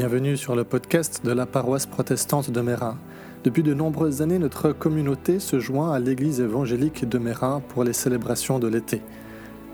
[0.00, 2.96] Bienvenue sur le podcast de la paroisse protestante de Mérin.
[3.44, 7.92] Depuis de nombreuses années, notre communauté se joint à l'église évangélique de Mérin pour les
[7.92, 9.02] célébrations de l'été.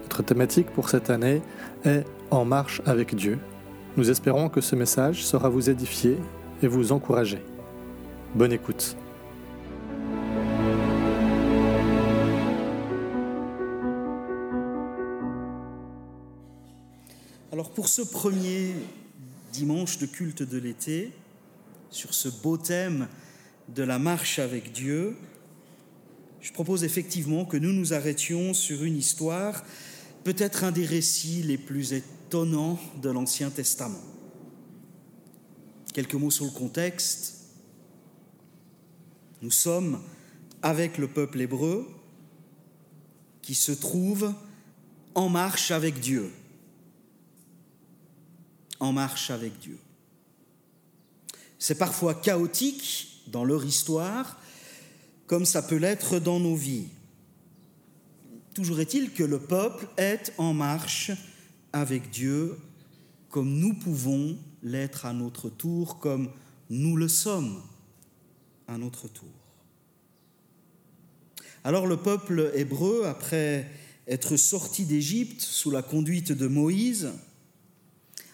[0.03, 1.43] Notre thématique pour cette année
[1.85, 3.39] est En marche avec Dieu.
[3.97, 6.19] Nous espérons que ce message sera vous édifier
[6.61, 7.41] et vous encourager.
[8.35, 8.97] Bonne écoute.
[17.53, 18.75] Alors pour ce premier
[19.57, 21.13] dimanche de culte de l'été,
[21.91, 23.09] sur ce beau thème
[23.75, 25.17] de la marche avec Dieu,
[26.43, 29.65] je propose effectivement que nous nous arrêtions sur une histoire,
[30.25, 34.03] peut-être un des récits les plus étonnants de l'Ancien Testament.
[35.95, 37.47] Quelques mots sur le contexte.
[39.41, 40.03] Nous sommes
[40.61, 41.89] avec le peuple hébreu
[43.41, 44.35] qui se trouve
[45.15, 46.31] en marche avec Dieu
[48.81, 49.79] en marche avec Dieu.
[51.59, 54.41] C'est parfois chaotique dans leur histoire,
[55.27, 56.89] comme ça peut l'être dans nos vies.
[58.55, 61.11] Toujours est-il que le peuple est en marche
[61.73, 62.57] avec Dieu,
[63.29, 66.31] comme nous pouvons l'être à notre tour, comme
[66.71, 67.63] nous le sommes
[68.67, 69.29] à notre tour.
[71.65, 73.71] Alors le peuple hébreu, après
[74.07, 77.11] être sorti d'Égypte sous la conduite de Moïse,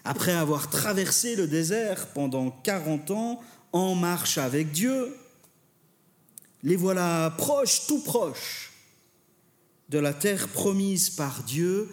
[0.05, 3.41] après avoir traversé le désert pendant 40 ans
[3.73, 5.17] en marche avec Dieu,
[6.63, 8.73] les voilà proches, tout proches
[9.89, 11.89] de la terre promise par Dieu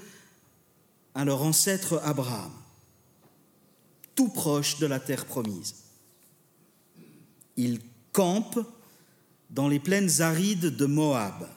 [1.16, 2.52] à leur ancêtre Abraham,
[4.16, 5.76] tout proche de la terre promise.
[7.58, 7.80] Ils
[8.12, 8.66] campent
[9.50, 11.50] dans les plaines arides de Moab.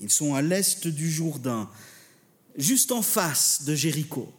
[0.00, 1.68] Ils sont à l'est du Jourdain,
[2.56, 4.32] juste en face de Jéricho.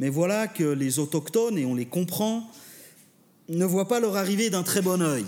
[0.00, 2.50] Mais voilà que les autochtones, et on les comprend,
[3.50, 5.26] ne voient pas leur arrivée d'un très bon œil.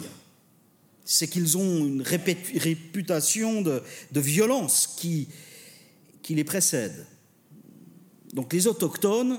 [1.05, 3.83] C'est qu'ils ont une réputation de,
[4.15, 5.29] violence qui,
[6.31, 7.07] les précède.
[8.33, 9.39] Donc les autochtones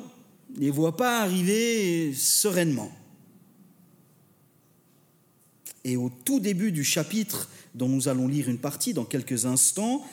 [0.55, 2.91] ne les voient pas arriver sereinement.
[5.83, 10.05] Et au tout début du chapitre dont nous allons lire une partie dans quelques instants,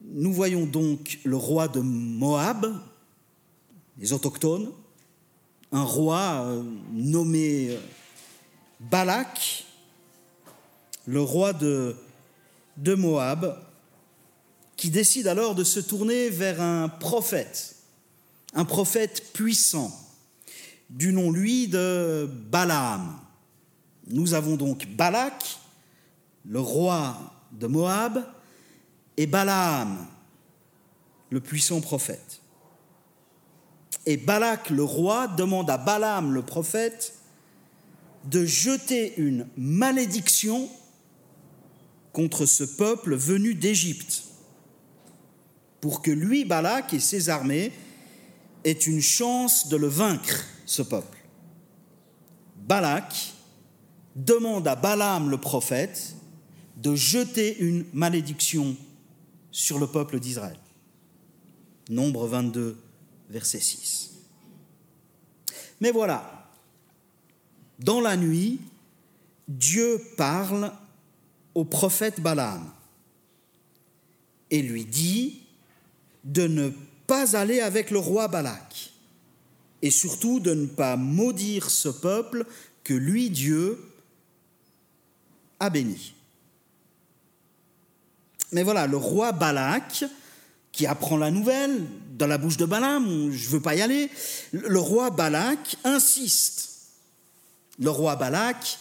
[0.00, 2.72] nous voyons donc le roi de Moab,
[3.98, 4.70] les autochtones,
[5.72, 7.78] un roi euh, nommé euh,
[8.80, 9.66] Balak,
[11.06, 11.96] le roi de,
[12.76, 13.58] de Moab,
[14.76, 17.76] qui décide alors de se tourner vers un prophète,
[18.54, 19.92] un prophète puissant,
[20.88, 23.18] du nom, lui, de Balaam.
[24.06, 25.58] Nous avons donc Balak,
[26.48, 27.16] le roi
[27.52, 28.24] de Moab,
[29.16, 30.06] et Balaam,
[31.30, 32.40] le puissant prophète.
[34.08, 37.12] Et Balak le roi demande à Balaam le prophète
[38.24, 40.66] de jeter une malédiction
[42.14, 44.24] contre ce peuple venu d'Égypte,
[45.82, 47.70] pour que lui, Balak et ses armées
[48.64, 51.18] aient une chance de le vaincre, ce peuple.
[52.66, 53.34] Balak
[54.16, 56.14] demande à Balaam le prophète
[56.78, 58.74] de jeter une malédiction
[59.50, 60.58] sur le peuple d'Israël.
[61.90, 62.87] Nombre 22,
[63.28, 64.10] verset 6.
[65.80, 66.50] Mais voilà,
[67.78, 68.60] dans la nuit,
[69.46, 70.72] Dieu parle
[71.54, 72.70] au prophète Balaam
[74.50, 75.42] et lui dit
[76.24, 76.70] de ne
[77.06, 78.90] pas aller avec le roi Balak
[79.82, 82.44] et surtout de ne pas maudire ce peuple
[82.84, 83.78] que lui, Dieu,
[85.60, 86.14] a béni.
[88.52, 90.04] Mais voilà, le roi Balak
[90.72, 91.86] qui apprend la nouvelle
[92.18, 94.10] dans la bouche de Balaam, je ne veux pas y aller.
[94.52, 96.70] Le roi Balak insiste.
[97.78, 98.78] Le roi Balak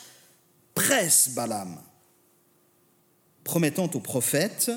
[0.73, 1.79] presse Balaam,
[3.43, 4.71] promettant au prophète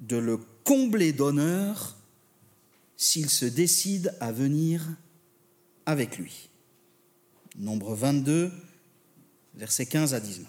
[0.00, 1.96] de le combler d'honneur
[2.96, 4.84] s'il se décide à venir
[5.86, 6.50] avec lui.
[7.56, 8.50] Nombre 22,
[9.54, 10.46] versets 15 à 19.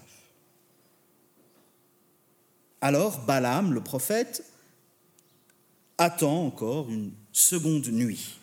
[2.82, 4.44] Alors Balaam, le prophète,
[6.02, 8.40] attend encore une seconde nuit.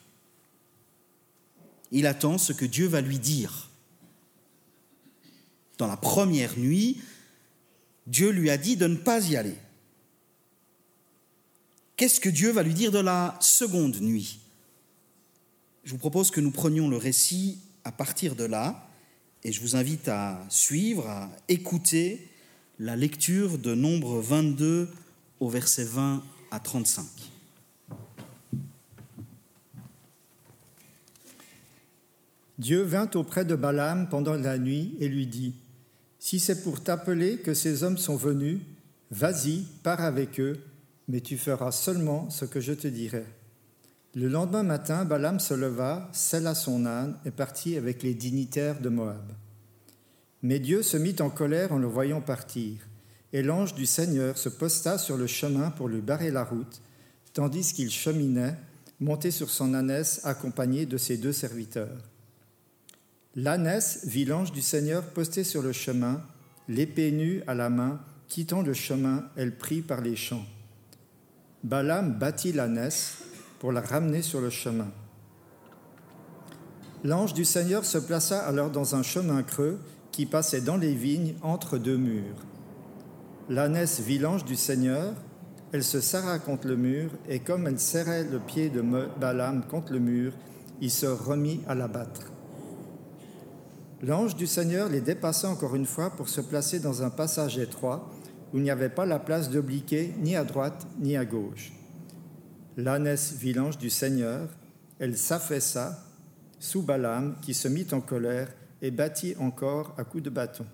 [1.90, 3.68] Il attend ce que Dieu va lui dire.
[5.76, 7.00] Dans la première nuit,
[8.06, 9.56] Dieu lui a dit de ne pas y aller.
[11.96, 14.38] Qu'est-ce que Dieu va lui dire de la seconde nuit?
[15.82, 18.88] Je vous propose que nous prenions le récit à partir de là
[19.42, 22.28] et je vous invite à suivre, à écouter
[22.78, 24.88] la lecture de Nombre 22
[25.40, 26.22] au verset 20
[26.52, 27.04] à 35.
[32.58, 35.54] Dieu vint auprès de Balaam pendant la nuit et lui dit,
[36.18, 38.58] Si c'est pour t'appeler que ces hommes sont venus,
[39.12, 40.58] vas-y, pars avec eux,
[41.06, 43.24] mais tu feras seulement ce que je te dirai.
[44.14, 48.88] Le lendemain matin, Balaam se leva, sella son âne et partit avec les dignitaires de
[48.88, 49.32] Moab.
[50.42, 52.78] Mais Dieu se mit en colère en le voyant partir,
[53.32, 56.80] et l'ange du Seigneur se posta sur le chemin pour lui barrer la route,
[57.34, 58.56] tandis qu'il cheminait,
[58.98, 62.07] monté sur son ânesse accompagné de ses deux serviteurs.
[63.40, 66.20] L'ânesse vit l'ange du Seigneur posté sur le chemin,
[66.66, 70.44] l'épée nue à la main, quittant le chemin, elle prit par les champs.
[71.62, 73.18] Balaam battit l'ânesse
[73.60, 74.88] pour la ramener sur le chemin.
[77.04, 79.78] L'ange du Seigneur se plaça alors dans un chemin creux
[80.10, 82.44] qui passait dans les vignes entre deux murs.
[83.48, 85.14] L'ânesse vit l'ange du Seigneur,
[85.70, 88.82] elle se serra contre le mur, et comme elle serrait le pied de
[89.20, 90.32] Balaam contre le mur,
[90.80, 92.32] il se remit à la battre.
[94.00, 98.08] L'ange du Seigneur les dépassa encore une fois pour se placer dans un passage étroit
[98.52, 101.72] où il n'y avait pas la place d'obliquer ni à droite ni à gauche.
[102.76, 104.48] L'ânesse vit l'ange du Seigneur,
[105.00, 106.04] elle s'affaissa
[106.60, 108.48] sous Balaam qui se mit en colère
[108.82, 110.66] et battit encore à coups de bâton.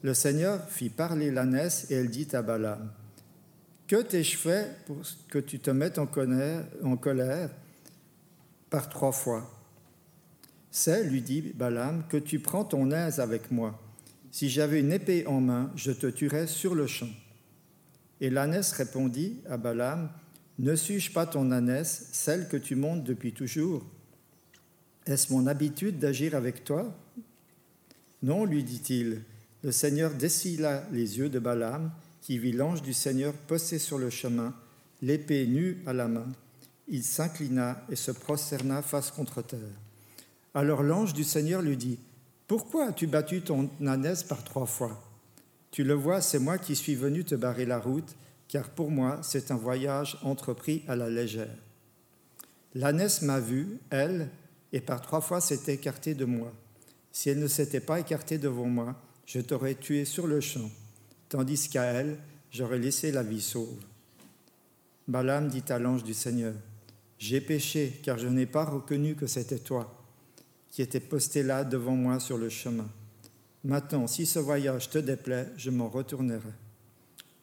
[0.00, 2.90] Le Seigneur fit parler l'ânesse et elle dit à Balaam
[3.86, 7.50] Que t'ai-je fait pour que tu te mettes en colère, en colère
[8.70, 9.59] par trois fois
[10.70, 13.80] C'est, lui dit Balaam, que tu prends ton aise avec moi.
[14.30, 17.08] Si j'avais une épée en main, je te tuerais sur le champ.
[18.20, 20.10] Et l'ânesse répondit à Balaam
[20.60, 23.82] ne suis-je pas ton ânesse, celle que tu montes depuis toujours?
[25.06, 26.94] Est-ce mon habitude d'agir avec toi?
[28.22, 29.22] Non, lui dit-il.
[29.62, 31.90] Le Seigneur dessilla les yeux de Balaam,
[32.20, 34.54] qui vit l'ange du Seigneur posté sur le chemin,
[35.00, 36.26] l'épée nue à la main.
[36.88, 39.60] Il s'inclina et se prosterna face contre terre.
[40.54, 41.98] Alors l'ange du Seigneur lui dit
[42.46, 45.00] Pourquoi as-tu battu ton ânesse par trois fois?
[45.70, 48.16] Tu le vois, c'est moi qui suis venu te barrer la route
[48.48, 51.56] car pour moi c'est un voyage entrepris à la légère.
[52.74, 54.28] L'ânesse m'a vu, elle,
[54.72, 56.52] et par trois fois s'est écartée de moi.
[57.12, 60.70] Si elle ne s'était pas écartée devant moi, je t'aurais tué sur le champ,
[61.28, 62.18] tandis qu'à elle,
[62.50, 63.78] j'aurais laissé la vie sauve.
[65.06, 66.54] Balaam dit à l'ange du Seigneur,
[67.18, 69.99] J'ai péché, car je n'ai pas reconnu que c'était toi
[70.70, 72.88] qui étais posté là devant moi sur le chemin.
[73.64, 76.52] Maintenant, si ce voyage te déplaît, je m'en retournerai.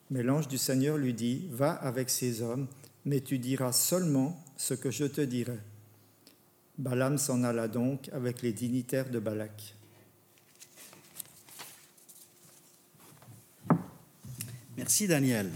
[0.10, 2.68] Mais l'ange du Seigneur lui dit, Va avec ces hommes,
[3.06, 5.60] mais tu diras seulement ce que je te dirai.
[6.78, 9.74] Balaam s'en alla donc avec les dignitaires de Balak.
[14.78, 15.50] Merci Daniel.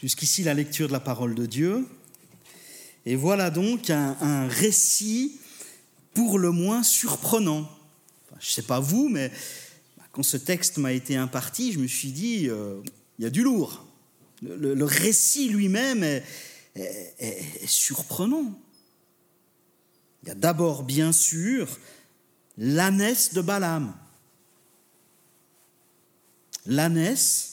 [0.00, 1.86] Jusqu'ici la lecture de la parole de Dieu.
[3.04, 5.38] Et voilà donc un, récit
[6.14, 7.70] pour le moins surprenant.
[8.38, 9.30] je ne sais pas vous, mais
[10.12, 12.80] quand ce texte m'a été imparti, je me suis dit, euh,
[13.18, 13.86] il y a du lourd.
[14.42, 16.24] Le, récit lui-même est,
[17.66, 18.58] surprenant.
[20.22, 21.78] Il y a d'abord, bien sûr,
[22.58, 23.94] l'ânesse de Balaam.
[26.66, 27.52] L'ânesse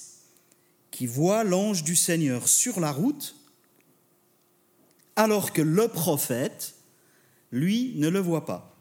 [0.89, 3.35] qui voit l'ange du Seigneur sur la route,
[5.15, 6.75] alors que le prophète,
[7.51, 8.75] lui, ne le voit pas.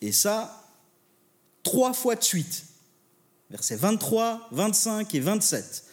[0.00, 0.68] Et ça,
[1.62, 2.64] trois fois de suite
[3.52, 5.84] versets 23, 25 et 27.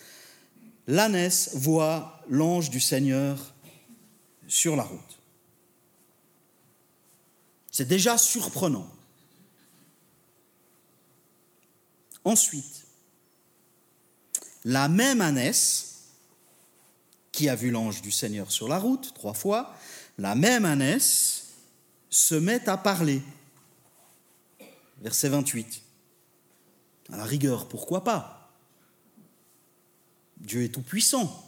[0.88, 3.54] L'ânesse voit l'ange du Seigneur
[4.48, 5.20] sur la route.
[7.72, 8.90] C'est déjà surprenant.
[12.24, 12.86] Ensuite,
[14.64, 15.86] la même ânesse
[17.32, 19.76] qui a vu l'ange du Seigneur sur la route trois fois,
[20.18, 21.39] la même ânesse
[22.10, 23.22] se met à parler.
[25.02, 25.82] Verset 28.
[27.12, 28.52] À la rigueur, pourquoi pas?
[30.38, 31.46] Dieu est tout-puissant.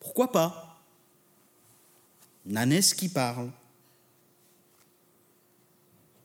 [0.00, 0.82] Pourquoi pas?
[2.44, 3.50] Nanès qui parle.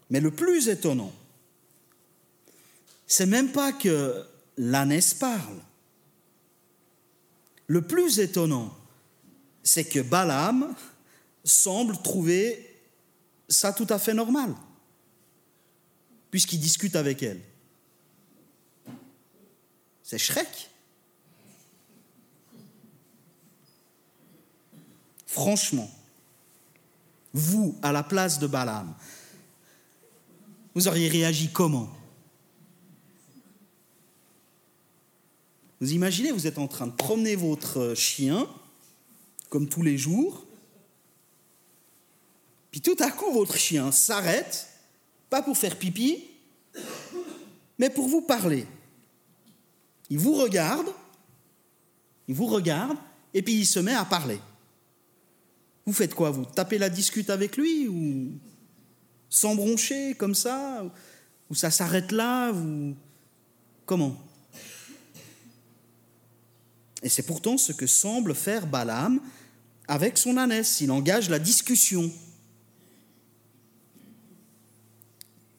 [0.09, 1.13] Mais le plus étonnant,
[3.07, 4.25] c'est même pas que
[4.57, 5.59] l'ânesse parle.
[7.67, 8.75] Le plus étonnant,
[9.63, 10.75] c'est que Balaam
[11.43, 12.70] semble trouver
[13.51, 14.55] ça tout à fait normal,
[16.31, 17.41] puisqu'il discute avec elle.
[20.03, 20.69] C'est Shrek.
[25.27, 25.89] Franchement,
[27.33, 28.93] vous, à la place de Balaam,
[30.73, 31.89] vous auriez réagi comment?
[35.79, 38.47] Vous imaginez, vous êtes en train de promener votre chien,
[39.49, 40.45] comme tous les jours,
[42.71, 44.67] puis tout à coup, votre chien s'arrête
[45.29, 46.23] pas pour faire pipi,
[47.77, 48.65] mais pour vous parler.
[50.09, 50.87] Il vous regarde,
[52.27, 52.97] il vous regarde,
[53.33, 54.39] et puis il se met à parler.
[55.85, 56.45] Vous faites quoi Vous?
[56.45, 58.31] Tapez la discute avec lui ou
[59.29, 59.55] sans
[60.17, 60.85] comme ça?
[61.49, 62.53] Ou ça s'arrête là.
[63.85, 64.15] Comment?
[67.03, 69.19] Et c'est pourtant ce que semble faire Balaam
[69.87, 70.81] avec son ânesse.
[70.81, 72.11] Il engage la discussion.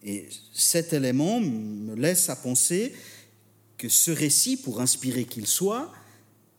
[0.05, 2.95] Et cet élément me laisse à penser
[3.79, 5.93] que ce récit, pour inspirer qu'il soit,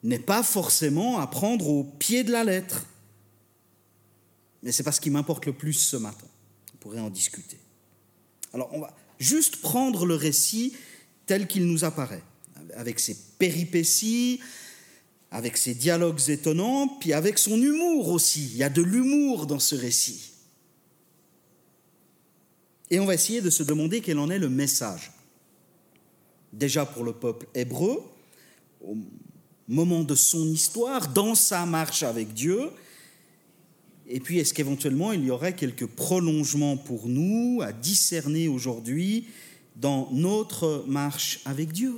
[0.04, 2.86] n'est pas forcément à prendre au pied de la lettre.
[4.62, 6.28] Mais c'est pas ce m'importe le plus ce matin.
[6.74, 7.58] On pourrait en discuter.
[8.54, 10.74] Alors, on va juste prendre le récit
[11.26, 12.24] tel qu'il nous apparaît,
[12.76, 14.40] avec ses péripéties,
[15.32, 18.46] avec ses dialogues étonnants, puis avec son humour aussi.
[18.52, 20.33] Il y a de l'humour dans ce récit.
[22.94, 25.12] Et on va essayer de se demander quel en est le message.
[26.52, 28.04] Déjà pour le peuple hébreu,
[28.82, 28.96] au
[29.68, 32.70] moment de son histoire, dans sa marche avec Dieu,
[34.08, 39.26] et puis est-ce qu'éventuellement il y aurait quelques prolongements pour nous à discerner aujourd'hui
[39.76, 41.96] dans notre marche avec Dieu?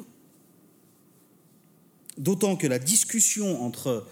[2.18, 4.08] D'autant que la discussion entre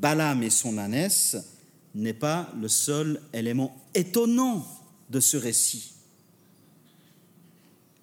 [0.00, 1.36] Balaam et son ânesse
[1.94, 4.66] n'est pas le seul élément étonnant
[5.10, 5.92] de ce récit.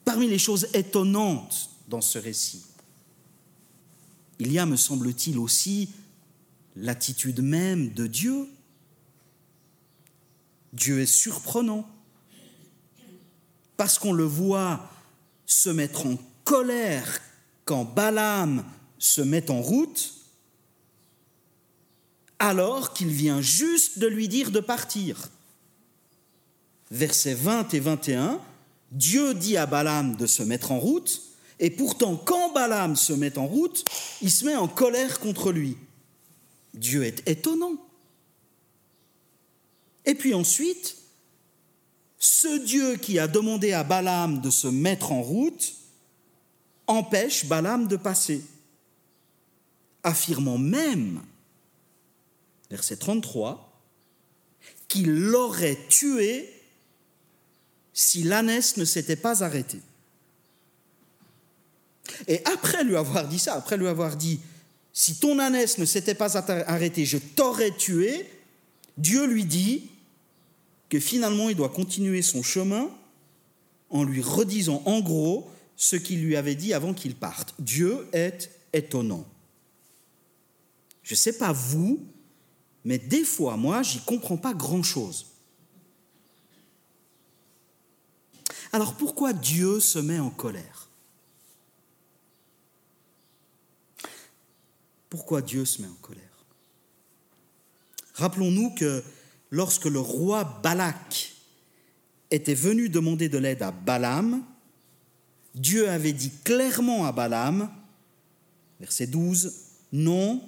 [0.06, 2.66] Parmi les choses étonnantes dans ce récit,
[4.40, 5.90] il y a, me semble-t-il, aussi
[6.76, 8.48] l'attitude même de Dieu.
[10.74, 11.90] Dieu est surprenant
[13.78, 14.92] parce qu'on le voit
[15.46, 17.20] se mettre en colère
[17.66, 18.64] quand Balaam
[19.00, 20.14] se met en route,
[22.40, 25.30] alors qu'il vient juste de lui dire de partir
[26.92, 28.40] versets 20 et 21,
[28.92, 31.22] Dieu dit à Balaam de se mettre en route,
[31.60, 33.84] et pourtant quand Balaam se met en route,
[34.22, 35.78] il se met en colère contre lui.
[36.74, 37.74] Dieu est étonnant.
[40.06, 40.96] Et puis ensuite,
[42.20, 45.74] ce Dieu qui a demandé à Balaam de se mettre en route
[46.86, 48.46] empêche Balaam de passer,
[50.04, 51.22] affirmant même,
[52.70, 53.82] verset 33,
[54.88, 56.57] qu'il l'aurait tué
[57.98, 59.82] si l'ânesse ne s'était pas arrêtée.
[62.28, 64.40] Et après lui avoir dit ça, après lui avoir dit,
[64.94, 68.30] si ton ânesse ne s'était pas arrêtée, je t'aurais tué,
[69.00, 69.90] Dieu lui dit
[70.90, 72.88] que finalement il doit continuer son chemin
[73.90, 77.56] en lui redisant en gros ce qu'il lui avait dit avant qu'il parte.
[77.58, 79.26] Dieu est étonnant.
[81.02, 82.00] Je ne sais pas vous,
[82.86, 85.26] mais des fois, moi, j'y comprends pas grand-chose.
[88.72, 90.90] Alors pourquoi Dieu se met en colère?
[95.10, 96.24] Pourquoi Dieu se met en colère?
[98.16, 99.04] Rappelons-nous que
[99.52, 101.34] lorsque le roi Balak
[102.32, 104.44] était venu demander de l'aide à Balaam,
[105.56, 107.72] Dieu avait dit clairement à Balaam,
[108.80, 109.54] verset 12,
[109.94, 110.42] Non,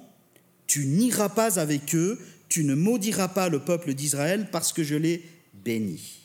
[0.66, 4.96] tu n'iras pas avec eux, tu ne maudiras pas le peuple d'Israël parce que je
[4.96, 5.24] l'ai
[5.54, 6.19] béni.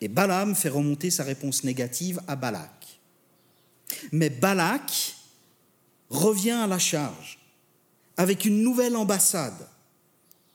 [0.00, 3.00] Et Balaam fait remonter sa réponse négative à Balak.
[4.12, 5.16] Mais Balak
[6.10, 7.38] revient à la charge
[8.16, 9.68] avec une nouvelle ambassade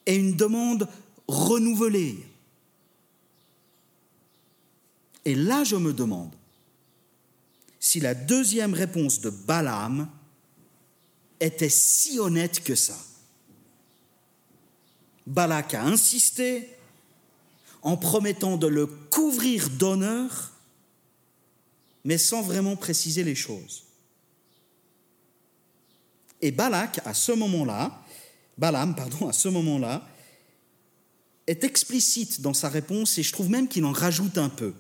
[0.06, 0.88] et une demande
[1.28, 2.26] renouvelée.
[5.26, 6.34] Et là, je me demande
[7.80, 10.10] si la deuxième réponse de Balaam
[11.40, 12.98] était si honnête que ça.
[15.26, 16.70] Balak a insisté,
[17.84, 20.52] en promettant de le couvrir d'honneur,
[22.06, 23.84] mais sans vraiment préciser les choses.
[26.42, 28.04] Et Balak, à ce moment-là,
[28.58, 30.08] Balaam, pardon, à ce moment-là,
[31.48, 34.74] est explicite dans sa réponse et je trouve même qu'il en rajoute un peu.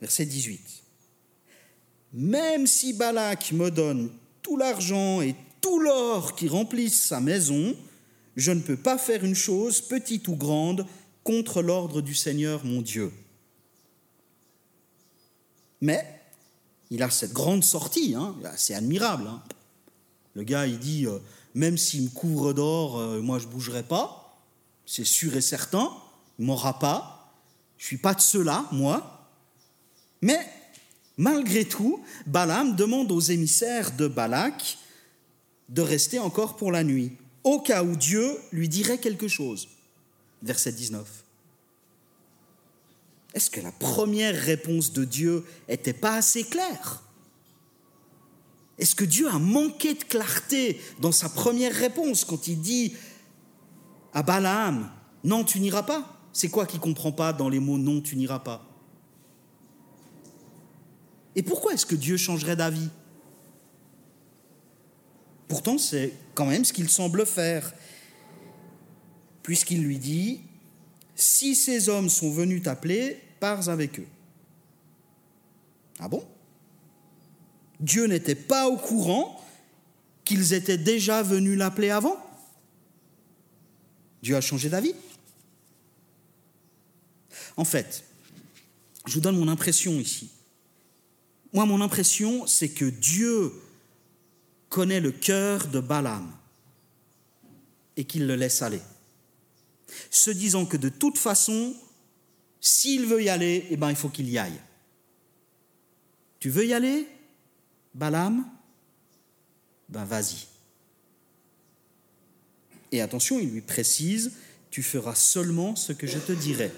[0.00, 0.60] Verset 18.
[2.14, 4.10] Même si Balak me donne
[4.42, 7.76] tout l'argent et tout l'or qui remplissent sa maison,
[8.36, 10.86] je ne peux pas faire une chose, petite ou grande,
[11.24, 13.10] contre l'ordre du Seigneur mon Dieu.
[15.80, 16.04] Mais
[16.90, 19.26] il a cette grande sortie, hein, c'est admirable.
[19.26, 19.42] Hein.
[20.34, 21.18] Le gars, il dit, euh,
[21.54, 24.38] même s'il me couvre d'or, euh, moi je ne bougerai pas,
[24.84, 25.90] c'est sûr et certain,
[26.38, 27.34] il ne m'aura pas,
[27.78, 29.30] je ne suis pas de ceux-là, moi.
[30.20, 30.38] Mais
[31.16, 34.78] malgré tout, Balaam demande aux émissaires de Balak
[35.68, 37.16] de rester encore pour la nuit
[37.46, 39.68] au cas où Dieu lui dirait quelque chose.
[40.42, 41.06] verset 19.
[43.34, 47.04] Est-ce que la première réponse de Dieu n'était pas assez claire?
[48.78, 52.94] Est-ce que Dieu a manqué de clarté dans sa première réponse quand il dit
[54.12, 54.90] à Balaam,
[55.22, 56.20] non, tu n'iras pas?
[56.32, 58.66] C'est quoi qui ne comprend pas dans les mots non, tu n'iras pas?
[61.36, 62.90] Et pourquoi est-ce que Dieu changerait d'avis?
[65.48, 67.72] Pourtant, c'est quand même ce qu'il semble faire,
[69.42, 70.40] puisqu'il lui dit,
[71.14, 74.06] si ces hommes sont venus t'appeler, pars avec eux.
[75.98, 76.26] Ah bon?
[77.80, 79.40] Dieu n'était pas au courant
[80.24, 82.16] qu'ils étaient déjà venus l'appeler avant?
[84.22, 84.94] Dieu a changé d'avis
[87.56, 88.04] En fait,
[89.06, 90.30] je vous donne mon impression ici.
[91.52, 93.52] Moi, mon impression, c'est que Dieu
[94.68, 96.30] connaît le cœur de Balaam
[97.96, 98.82] et qu'il le laisse aller,
[100.10, 101.74] se disant que de toute façon,
[102.60, 104.60] s'il veut y aller, eh ben, il faut qu'il y aille.
[106.38, 107.08] Tu veux y aller,
[107.94, 108.44] Balaam?
[109.88, 110.46] Ben vas-y.
[112.92, 114.32] Et attention, il lui précise,
[114.70, 116.72] tu feras seulement ce que je te dirai.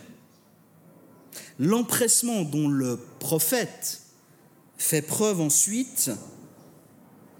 [1.59, 4.02] L'empressement dont le prophète
[4.76, 6.11] fait preuve ensuite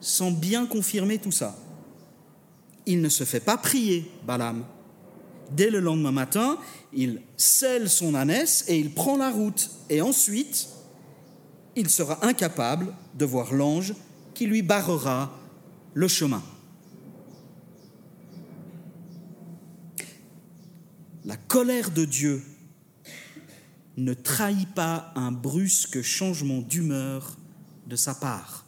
[0.01, 1.57] semble bien confirmer tout ça.
[2.87, 4.65] Il ne se fait pas prier, Balaam.
[5.51, 6.59] Dès le lendemain matin,
[6.93, 9.71] il scelle son ânesse et il prend la route.
[9.89, 10.69] Et ensuite,
[11.77, 13.95] il sera incapable de voir l'ange
[14.35, 15.33] qui lui barrera
[15.95, 16.43] le chemin.
[21.25, 22.43] La colère de Dieu
[23.97, 27.37] ne trahit pas un brusque changement d'humeur
[27.87, 28.68] de sa part.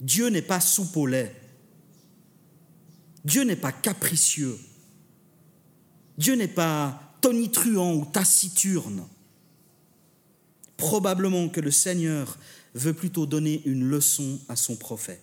[0.00, 0.60] Dieu n'est pas
[1.06, 1.34] lait.
[3.24, 4.58] Dieu n'est pas capricieux.
[6.16, 9.06] Dieu n'est pas tonitruant ou taciturne.
[10.76, 12.38] Probablement que le Seigneur
[12.74, 15.20] veut plutôt donner une leçon à son prophète.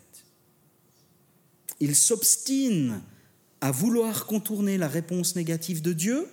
[1.80, 3.01] Il s'obstine
[3.62, 6.28] à vouloir contourner la réponse négative de Dieu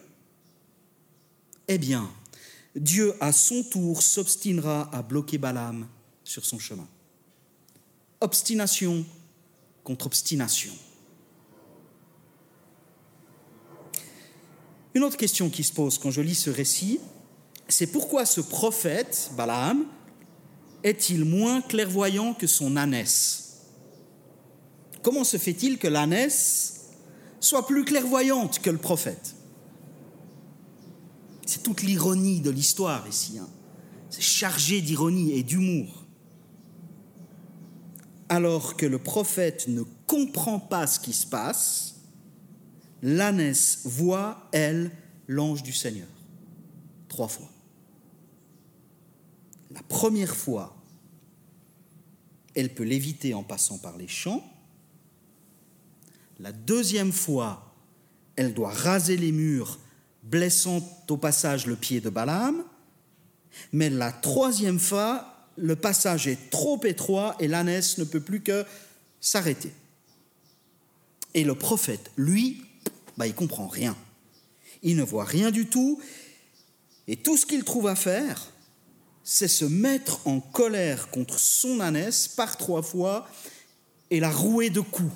[1.69, 2.11] Eh bien,
[2.77, 5.87] Dieu à son tour s'obstinera à bloquer Balaam
[6.25, 6.89] sur son chemin.
[8.25, 9.05] Obstination
[9.83, 10.73] contre obstination.
[14.95, 17.01] Une autre question qui se pose quand je lis ce récit,
[17.69, 19.85] c'est pourquoi ce prophète, Balaam,
[20.83, 23.67] est-il moins clairvoyant que son ânesse?
[25.03, 26.93] Comment se fait-il que l'ânesse
[27.41, 29.35] soit plus clairvoyante que le prophète?
[31.45, 33.37] C'est toute l'ironie de l'histoire ici.
[33.39, 33.51] Hein.
[34.09, 36.04] C'est chargé d'ironie et d'humour.
[38.35, 42.01] Alors que le prophète ne comprend pas ce qui se passe,
[43.01, 44.91] l'ânesse voit, elle,
[45.29, 46.09] l'ange du Seigneur.
[47.07, 47.49] Trois fois.
[49.71, 50.75] La première fois,
[52.57, 54.43] elle peut l'éviter en passant par les champs.
[56.41, 57.73] La deuxième fois,
[58.35, 59.79] elle doit raser les murs,
[60.25, 62.65] blessant au passage le pied de Balaam.
[63.73, 68.65] Mais la troisième fois, le passage est trop étroit et l'ânesse ne peut plus que
[69.21, 69.73] s'arrêter.
[71.35, 72.65] Et le prophète, lui,
[73.17, 73.97] bah, il comprend rien.
[74.83, 76.01] Il ne voit rien du tout.
[77.07, 78.51] Et tout ce qu'il trouve à faire,
[79.23, 83.29] c'est se mettre en colère contre son ânesse par trois fois
[84.11, 85.13] et la rouer de coups.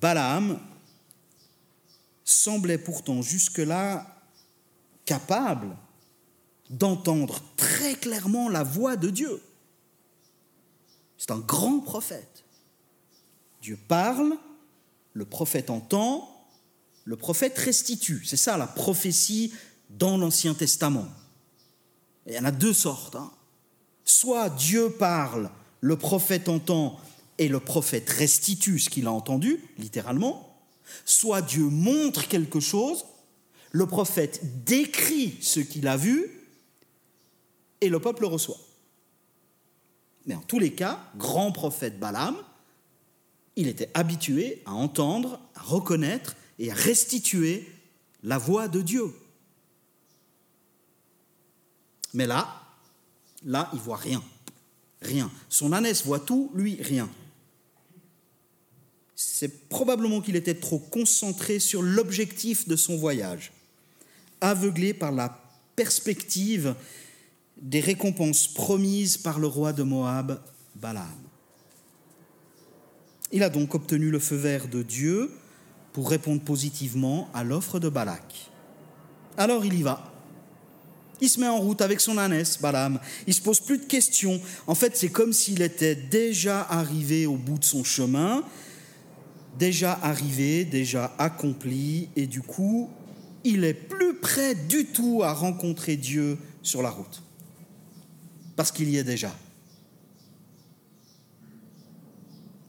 [0.00, 0.60] Balaam
[2.24, 4.06] semblait pourtant jusque-là
[5.06, 5.74] capable
[6.70, 9.40] d'entendre très clairement la voix de Dieu.
[11.16, 12.44] C'est un grand prophète.
[13.62, 14.36] Dieu parle,
[15.14, 16.46] le prophète entend,
[17.04, 18.22] le prophète restitue.
[18.24, 19.52] C'est ça la prophétie
[19.90, 21.08] dans l'Ancien Testament.
[22.26, 23.16] il y en a deux sortes.
[23.16, 23.32] Hein.
[24.04, 25.50] Soit Dieu parle,
[25.80, 27.00] le prophète entend
[27.38, 30.62] et le prophète restitue ce qu'il a entendu, littéralement.
[31.04, 33.04] Soit Dieu montre quelque chose,
[33.72, 36.37] le prophète décrit ce qu'il a vu
[37.80, 38.58] et le peuple reçoit.
[40.26, 42.36] Mais en tous les cas, grand prophète Balaam,
[43.56, 47.68] il était habitué à entendre, à reconnaître et à restituer
[48.22, 49.12] la voix de Dieu.
[52.14, 52.62] Mais là,
[53.44, 54.22] là, il voit rien.
[55.00, 55.30] Rien.
[55.48, 57.08] Son ânesse voit tout, lui, rien.
[59.14, 63.52] C'est probablement qu'il était trop concentré sur l'objectif de son voyage,
[64.40, 65.40] aveuglé par la
[65.74, 66.74] perspective
[67.60, 70.40] des récompenses promises par le roi de Moab,
[70.76, 71.06] Balaam.
[73.32, 75.30] Il a donc obtenu le feu vert de Dieu
[75.92, 78.50] pour répondre positivement à l'offre de Balak.
[79.36, 80.12] Alors il y va.
[81.20, 83.00] Il se met en route avec son ânesse, Balaam.
[83.26, 84.40] Il se pose plus de questions.
[84.66, 88.44] En fait, c'est comme s'il était déjà arrivé au bout de son chemin,
[89.58, 92.88] déjà arrivé, déjà accompli, et du coup,
[93.42, 97.22] il est plus prêt du tout à rencontrer Dieu sur la route.
[98.58, 99.32] Parce qu'il y est déjà.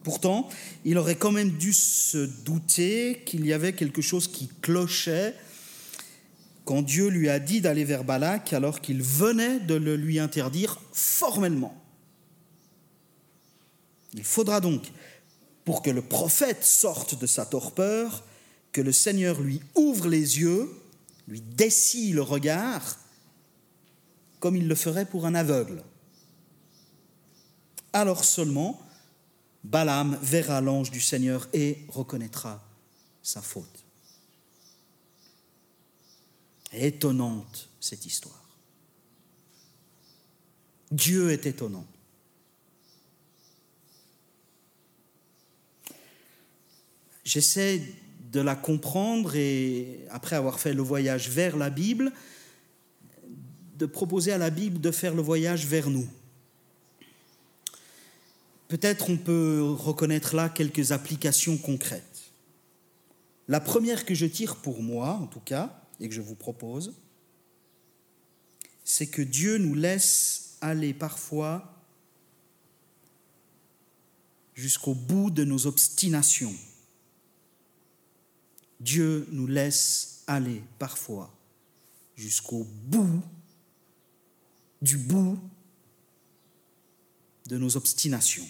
[0.04, 0.48] Pourtant,
[0.86, 5.34] il aurait quand même dû se douter qu'il y avait quelque chose qui clochait
[6.64, 10.80] quand Dieu lui a dit d'aller vers Balak alors qu'il venait de le lui interdire
[10.94, 11.76] formellement.
[14.14, 14.92] Il faudra donc,
[15.66, 18.24] pour que le prophète sorte de sa torpeur,
[18.74, 20.70] que le Seigneur lui ouvre les yeux,
[21.28, 23.00] lui dessille le regard,
[24.40, 25.84] comme il le ferait pour un aveugle.
[27.94, 28.80] Alors seulement,
[29.64, 32.64] Balaam verra l'ange du Seigneur et reconnaîtra
[33.22, 33.86] sa faute.
[36.72, 38.36] Étonnante cette histoire.
[40.92, 41.86] Dieu est étonnant.
[47.24, 47.82] J'essaie
[48.32, 52.12] de la comprendre et, après avoir fait le voyage vers la Bible,
[53.80, 56.08] de proposer à la Bible de faire le voyage vers nous.
[58.68, 62.04] Peut-être on peut reconnaître là quelques applications concrètes.
[63.48, 66.94] La première que je tire pour moi, en tout cas, et que je vous propose,
[68.84, 71.74] c'est que Dieu nous laisse aller parfois
[74.56, 76.54] jusqu'au bout de nos obstinations.
[78.82, 81.34] Dieu nous laisse aller parfois
[82.18, 83.24] jusqu'au bout
[84.82, 85.40] du bout
[87.48, 88.48] de nos obstinations.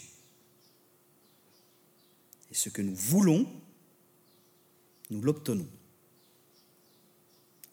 [2.51, 3.49] Et ce que nous voulons,
[5.09, 5.67] nous l'obtenons.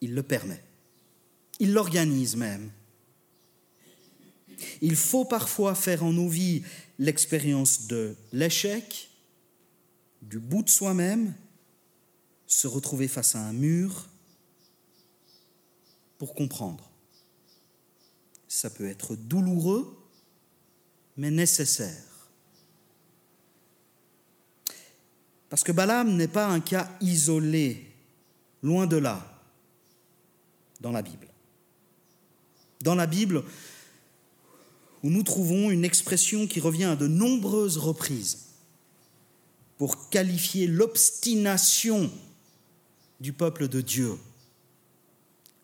[0.01, 0.63] Il le permet.
[1.59, 2.71] Il l'organise même.
[4.81, 6.63] Il faut parfois faire en nos vies
[6.99, 9.09] l'expérience de l'échec,
[10.21, 11.33] du bout de soi-même,
[12.47, 14.07] se retrouver face à un mur
[16.17, 16.86] pour comprendre.
[18.47, 19.97] Ça peut être douloureux,
[21.17, 22.03] mais nécessaire.
[25.49, 27.85] Parce que Balaam n'est pas un cas isolé,
[28.61, 29.41] loin de là,
[30.81, 31.27] dans la Bible.
[32.81, 33.43] Dans la Bible,
[35.03, 38.47] où nous trouvons une expression qui revient à de nombreuses reprises
[39.77, 42.11] pour qualifier l'obstination
[43.19, 44.17] du peuple de Dieu.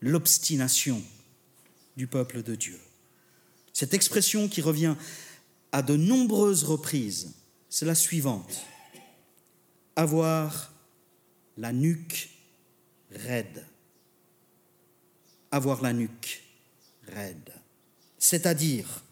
[0.02, 1.02] L'obstination
[1.96, 2.80] du peuple de Dieu.
[3.74, 4.96] Cette expression qui revient
[5.72, 7.34] à de nombreuses reprises,
[7.70, 8.66] c'est la suivante
[9.96, 10.72] avoir
[11.58, 12.30] la nuque
[13.12, 13.66] raide.
[15.52, 16.44] Avoir la nuque
[17.08, 17.54] raide.
[18.18, 19.04] C'est-à-dire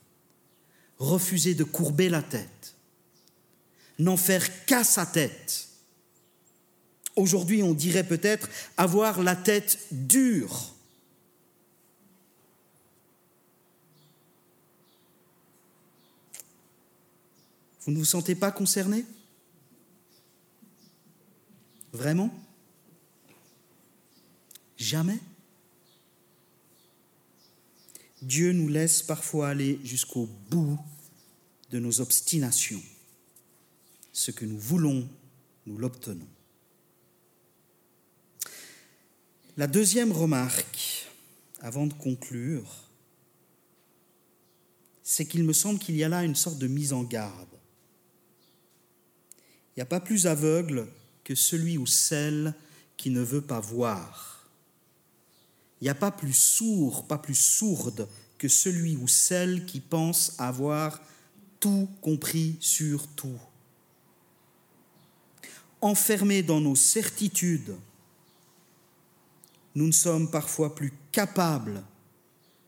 [0.97, 2.75] refuser de courber la tête,
[3.99, 5.67] n'en faire qu'à sa tête.
[7.15, 10.75] Aujourd'hui, on dirait peut-être avoir la tête dure.
[17.81, 19.05] Vous ne vous sentez pas concerné?
[21.93, 22.33] Vraiment?
[24.77, 25.19] Jamais?
[28.21, 30.79] Dieu nous laisse parfois aller jusqu'au bout
[31.71, 32.81] de nos obstinations.
[34.13, 35.07] Ce que nous voulons,
[35.65, 36.27] nous l'obtenons.
[39.57, 41.07] La deuxième remarque,
[41.59, 42.89] avant de conclure,
[45.03, 47.61] c'est qu'il me semble qu'il y a là une sorte de mise en garde.
[49.71, 50.88] Il n'y a pas plus aveugle
[51.23, 52.53] que celui ou celle
[52.97, 54.47] qui ne veut pas voir.
[55.79, 58.07] Il n'y a pas plus sourd, pas plus sourde
[58.38, 61.01] que celui ou celle qui pense avoir
[61.60, 63.39] tout compris sur tout.
[65.79, 67.75] Enfermés dans nos certitudes,
[69.73, 71.84] nous ne sommes parfois plus capables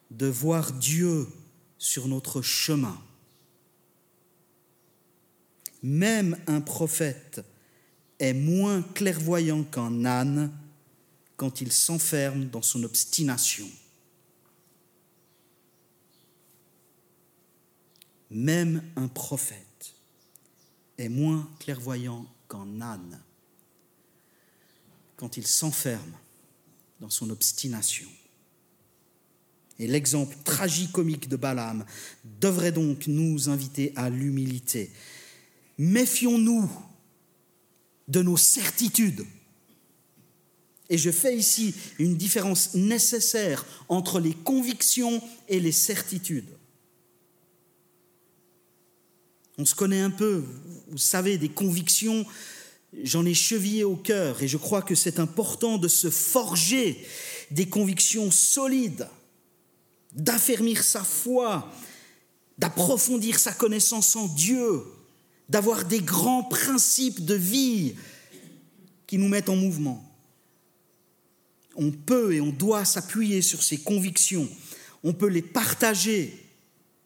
[0.10, 1.28] de voir Dieu
[1.78, 2.98] sur notre chemin.
[5.84, 7.44] Même un prophète
[8.18, 10.52] est moins clairvoyant qu'un âne
[11.36, 13.68] quand il s'enferme dans son obstination.
[18.32, 19.94] Même un prophète
[20.98, 23.22] est moins clairvoyant qu'un âne
[25.18, 26.14] quand il s'enferme
[27.00, 28.08] dans son obstination.
[29.80, 31.86] Et l'exemple tragicomique de Balaam
[32.40, 34.92] devrait donc nous inviter à l'humilité.
[35.78, 36.70] Méfions-nous
[38.08, 39.26] de nos certitudes.
[40.90, 46.50] Et je fais ici une différence nécessaire entre les convictions et les certitudes.
[49.58, 50.44] On se connaît un peu,
[50.90, 52.26] vous savez, des convictions,
[53.04, 57.06] j'en ai chevillé au cœur et je crois que c'est important de se forger
[57.52, 59.08] des convictions solides,
[60.12, 61.72] d'affermir sa foi,
[62.58, 64.84] d'approfondir sa connaissance en Dieu,
[65.50, 67.96] d'avoir des grands principes de vie
[69.08, 70.10] qui nous mettent en mouvement.
[71.76, 74.48] On peut et on doit s'appuyer sur ces convictions.
[75.04, 76.40] On peut les partager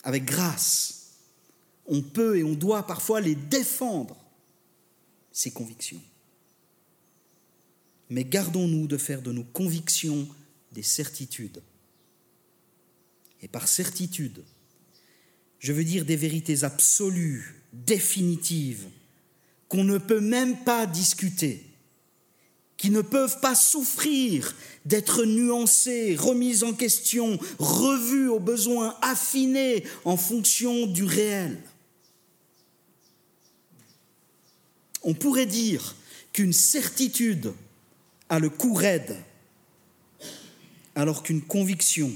[0.04, 1.15] avec grâce.
[1.86, 4.17] On peut et on doit parfois les défendre,
[5.32, 6.02] ces convictions.
[8.10, 10.28] Mais gardons-nous de faire de nos convictions
[10.71, 11.62] des certitudes.
[13.41, 14.43] Et par certitude,
[15.60, 18.88] je veux dire des vérités absolues, définitives,
[19.69, 21.63] qu'on ne peut même pas discuter,
[22.77, 30.15] qui ne peuvent pas souffrir d'être nuancées, remises en question, revues au besoin, affinées en
[30.15, 31.58] fonction du réel.
[35.03, 35.95] On pourrait dire
[36.34, 37.53] qu'une certitude
[38.30, 39.17] a le coup raide,
[40.95, 42.12] alors qu'une conviction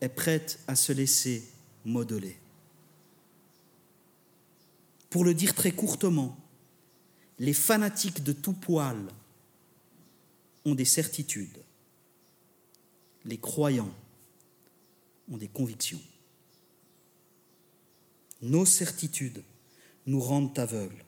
[0.00, 1.42] est prête à se laisser
[1.84, 2.36] modeler.
[5.10, 6.36] Pour le dire très courtement,
[7.38, 8.96] les fanatiques de tout poil
[10.64, 11.62] ont des certitudes.
[13.24, 13.92] Les croyants
[15.30, 16.00] ont des convictions.
[18.42, 19.42] Nos certitudes
[20.06, 21.04] nous rendent aveugles.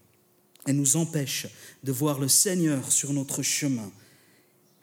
[0.67, 1.49] Elles nous empêchent
[1.83, 3.91] de voir le Seigneur sur notre chemin.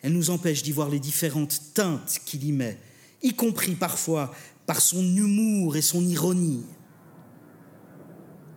[0.02, 2.78] Elles nous empêchent d'y voir les différentes teintes qu'il y met,
[3.22, 4.34] y compris parfois
[4.66, 6.64] par son humour et son ironie,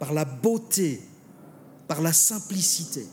[0.00, 1.02] par la beauté,
[1.86, 3.06] par la simplicité,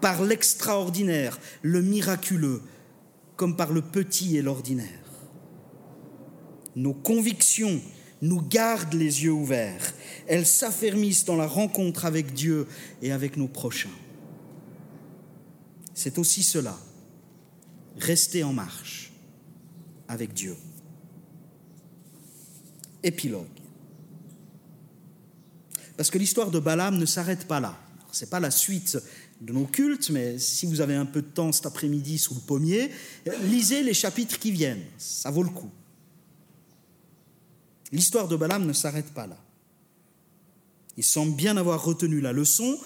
[0.00, 2.62] par l'extraordinaire, le miraculeux,
[3.36, 4.86] comme par le petit et l'ordinaire.
[6.76, 7.80] Nos convictions
[8.22, 9.92] nous gardent les yeux ouverts.
[10.28, 12.68] Elles s'affermissent dans la rencontre avec Dieu
[13.02, 13.88] et avec nos prochains.
[15.94, 16.78] C'est aussi cela,
[17.96, 19.12] rester en marche
[20.06, 20.56] avec Dieu.
[23.02, 23.63] Épilogue.
[25.96, 27.78] Parce que l'histoire de Balaam ne s'arrête pas là.
[28.12, 28.98] Ce n'est pas la suite
[29.40, 32.40] de nos cultes, mais si vous avez un peu de temps cet après-midi sous le
[32.40, 32.90] pommier,
[33.42, 34.84] lisez les chapitres qui viennent.
[34.98, 35.70] Ça vaut le coup.
[37.92, 39.38] L'histoire de Balaam ne s'arrête pas là.
[40.96, 42.78] Il semble bien avoir retenu la leçon,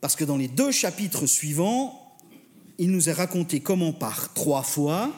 [0.00, 1.98] parce que dans les deux chapitres suivants,
[2.78, 5.12] il nous est raconté comment par trois fois,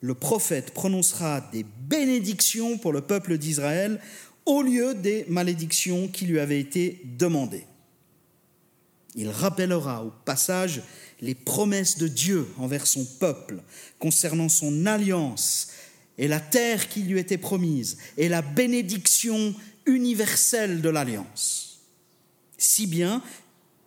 [0.00, 4.00] le prophète prononcera des bénédictions pour le peuple d'Israël
[4.48, 7.66] au lieu des malédictions qui lui avaient été demandées.
[9.14, 10.82] Il rappellera au passage
[11.20, 13.62] les promesses de Dieu envers son peuple
[13.98, 15.68] concernant son alliance
[16.16, 19.54] et la terre qui lui était promise, et la bénédiction
[19.86, 21.80] universelle de l'alliance.
[22.56, 23.22] Si bien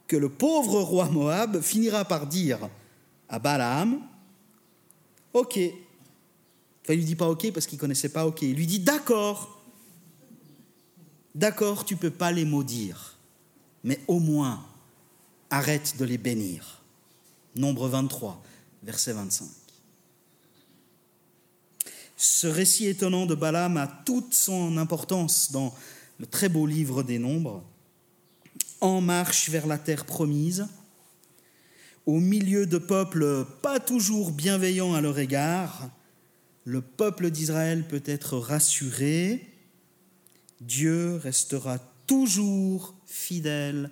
[0.08, 2.70] que le pauvre roi Moab finira par dire
[3.28, 4.00] à Balaam,
[5.34, 8.80] Ok, enfin, il lui dit pas ok parce qu'il connaissait pas ok, il lui dit
[8.80, 9.61] d'accord,
[11.36, 13.18] d'accord, tu peux pas les maudire,
[13.84, 14.66] mais au moins
[15.50, 16.82] arrête de les bénir.
[17.56, 18.42] Nombre 23,
[18.84, 19.48] verset 25.
[22.16, 25.74] Ce récit étonnant de Balaam a toute son importance dans
[26.20, 27.64] le très beau livre des Nombres.
[28.80, 30.68] En marche vers la terre promise,
[32.06, 35.90] au milieu de peuples pas toujours bienveillants à leur égard,
[36.64, 39.51] le peuple d'Israël peut être rassuré,
[40.62, 43.90] Dieu restera toujours fidèle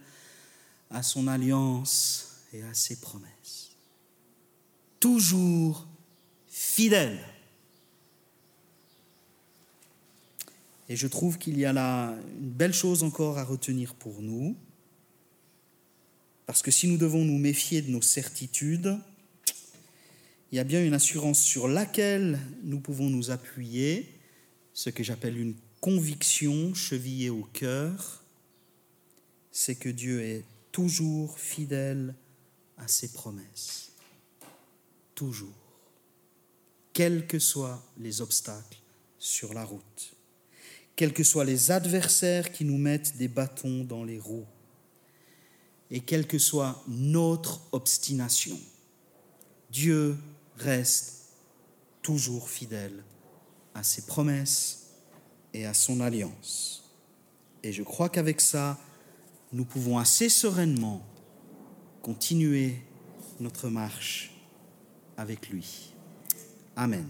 [0.92, 3.76] à son alliance et à ses promesses.
[5.00, 5.88] Toujours
[6.48, 7.20] fidèle.
[10.90, 14.56] Et je trouve qu'il y a là une belle chose encore à retenir pour nous.
[16.46, 18.98] Parce que si nous devons nous méfier de nos certitudes,
[20.52, 24.08] il y a bien une assurance sur laquelle nous pouvons nous appuyer,
[24.74, 28.24] ce que j'appelle une conviction chevillée au cœur,
[29.52, 32.16] c'est que Dieu est toujours fidèle
[32.78, 33.92] à ses promesses.
[35.16, 35.54] Toujours.
[36.94, 38.80] Quels que soient les obstacles
[39.18, 40.16] sur la route
[41.00, 44.46] quels que soient les adversaires qui nous mettent des bâtons dans les roues,
[45.90, 48.60] et quelle que soit notre obstination,
[49.72, 50.18] Dieu
[50.58, 51.30] reste
[52.02, 53.02] toujours fidèle
[53.74, 54.89] à ses promesses
[55.54, 56.84] et à son alliance.
[57.64, 58.78] Et je crois qu'avec ça,
[59.52, 61.02] nous pouvons assez sereinement
[62.02, 62.76] continuer
[63.40, 64.32] notre marche
[65.18, 65.94] avec lui.
[66.76, 67.06] Amen.